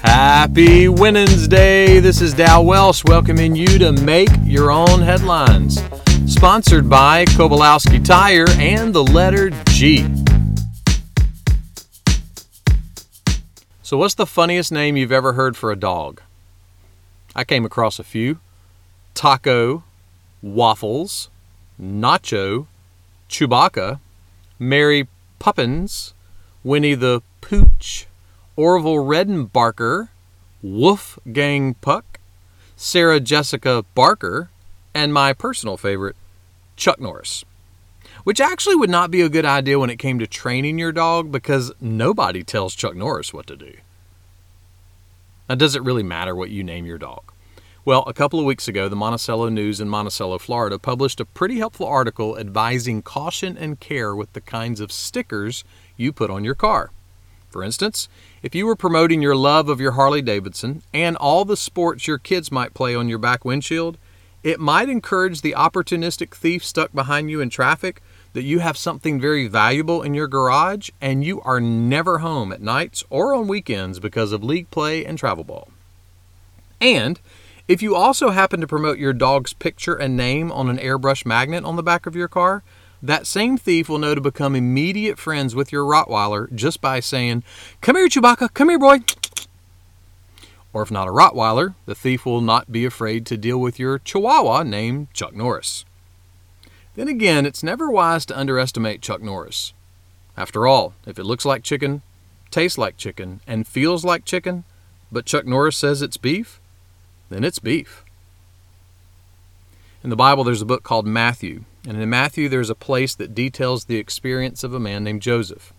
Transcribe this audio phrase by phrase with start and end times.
[0.00, 1.98] Happy Wednesday.
[1.98, 5.82] This is Dow Welsh welcoming you to Make Your Own Headlines.
[6.26, 10.06] Sponsored by Kobolowski Tire and the letter G.
[13.82, 16.22] So, what's the funniest name you've ever heard for a dog?
[17.34, 18.38] I came across a few
[19.14, 19.82] Taco,
[20.42, 21.28] Waffles,
[21.80, 22.66] Nacho,
[23.28, 23.98] Chewbacca,
[24.60, 25.08] Mary
[25.40, 26.14] Puppins,
[26.62, 28.06] Winnie the Pooch,
[28.58, 30.08] Orville Redenbarker,
[30.62, 32.18] Wolfgang Puck,
[32.74, 34.50] Sarah Jessica Barker,
[34.92, 36.16] and my personal favorite,
[36.74, 37.44] Chuck Norris.
[38.24, 41.30] Which actually would not be a good idea when it came to training your dog
[41.30, 43.74] because nobody tells Chuck Norris what to do.
[45.48, 47.22] Now, does it really matter what you name your dog?
[47.84, 51.58] Well, a couple of weeks ago, the Monticello News in Monticello, Florida published a pretty
[51.58, 55.62] helpful article advising caution and care with the kinds of stickers
[55.96, 56.90] you put on your car.
[57.48, 58.08] For instance,
[58.42, 62.18] if you were promoting your love of your Harley Davidson and all the sports your
[62.18, 63.96] kids might play on your back windshield,
[64.42, 68.02] it might encourage the opportunistic thief stuck behind you in traffic
[68.34, 72.60] that you have something very valuable in your garage and you are never home at
[72.60, 75.68] nights or on weekends because of league play and travel ball.
[76.80, 77.18] And
[77.66, 81.64] if you also happen to promote your dog's picture and name on an airbrush magnet
[81.64, 82.62] on the back of your car,
[83.02, 87.44] that same thief will know to become immediate friends with your Rottweiler just by saying,
[87.80, 88.98] Come here, Chewbacca, come here, boy.
[90.72, 93.98] Or if not a Rottweiler, the thief will not be afraid to deal with your
[93.98, 95.84] Chihuahua named Chuck Norris.
[96.94, 99.72] Then again, it's never wise to underestimate Chuck Norris.
[100.36, 102.02] After all, if it looks like chicken,
[102.50, 104.64] tastes like chicken, and feels like chicken,
[105.10, 106.60] but Chuck Norris says it's beef,
[107.30, 108.04] then it's beef.
[110.02, 113.34] In the Bible, there's a book called Matthew, and in Matthew, there's a place that
[113.34, 115.72] details the experience of a man named Joseph.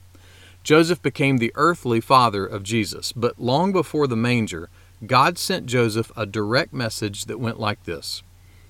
[0.63, 4.69] Joseph became the earthly father of Jesus, but long before the manger,
[5.05, 8.23] God sent Joseph a direct message that went like this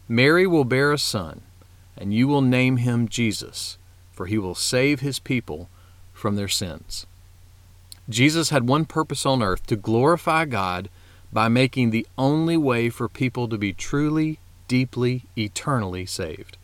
[0.07, 1.41] Mary will bear a son,
[1.97, 3.77] and you will name him Jesus,
[4.11, 5.69] for he will save his people
[6.13, 7.05] from their sins.
[8.07, 10.89] Jesus had one purpose on earth to glorify God
[11.31, 16.57] by making the only way for people to be truly, deeply, eternally saved.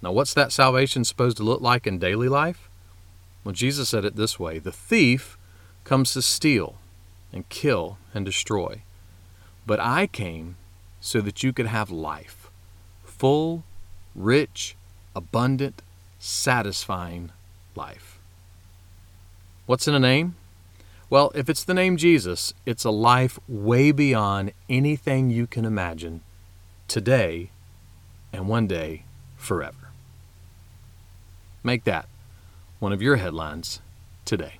[0.00, 2.68] Now, what's that salvation supposed to look like in daily life?
[3.44, 5.36] Well, Jesus said it this way The thief
[5.84, 6.76] comes to steal
[7.32, 8.82] and kill and destroy.
[9.66, 10.56] But I came
[11.00, 12.50] so that you could have life
[13.04, 13.64] full,
[14.14, 14.76] rich,
[15.14, 15.82] abundant,
[16.18, 17.32] satisfying
[17.74, 18.18] life.
[19.66, 20.36] What's in a name?
[21.10, 26.20] Well, if it's the name Jesus, it's a life way beyond anything you can imagine
[26.86, 27.50] today
[28.32, 29.04] and one day
[29.36, 29.87] forever.
[31.68, 32.08] Make that
[32.78, 33.82] one of your headlines
[34.24, 34.54] today.